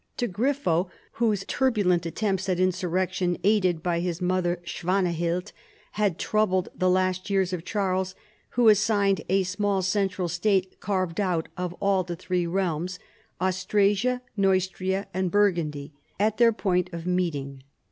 [0.17, 0.89] To Grifo,
[1.21, 5.51] whose turbulent attempts at insurrection aided by his mother Swanahild,
[5.91, 8.15] had troubled the last years of Charles,
[8.57, 12.97] who assigned a small central state carved out of all the three realms,
[13.39, 17.61] Austrasia, Neustria, and Burgundy, at their point of meeting.